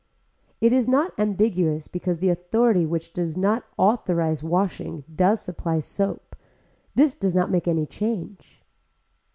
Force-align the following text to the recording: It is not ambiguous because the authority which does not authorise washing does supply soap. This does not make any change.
It 0.59 0.73
is 0.73 0.87
not 0.87 1.13
ambiguous 1.19 1.87
because 1.87 2.17
the 2.17 2.29
authority 2.31 2.87
which 2.87 3.13
does 3.13 3.37
not 3.37 3.65
authorise 3.77 4.41
washing 4.41 5.03
does 5.15 5.43
supply 5.43 5.77
soap. 5.77 6.35
This 6.95 7.13
does 7.13 7.35
not 7.35 7.51
make 7.51 7.67
any 7.67 7.85
change. 7.85 8.63